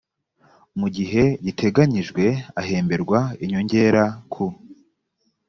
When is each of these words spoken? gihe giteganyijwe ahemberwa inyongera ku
gihe 0.95 1.23
giteganyijwe 1.45 2.23
ahemberwa 2.61 3.19
inyongera 3.43 4.03
ku 4.31 4.45